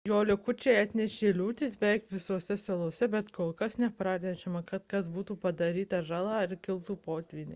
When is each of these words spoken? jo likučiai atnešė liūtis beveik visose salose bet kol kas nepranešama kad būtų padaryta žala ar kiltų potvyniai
jo 0.09 0.19
likučiai 0.27 0.77
atnešė 0.83 1.31
liūtis 1.41 1.75
beveik 1.81 2.07
visose 2.13 2.55
salose 2.61 3.09
bet 3.15 3.29
kol 3.37 3.51
kas 3.59 3.77
nepranešama 3.83 4.61
kad 4.71 4.89
būtų 5.17 5.37
padaryta 5.43 5.99
žala 6.13 6.41
ar 6.47 6.57
kiltų 6.69 6.97
potvyniai 7.09 7.49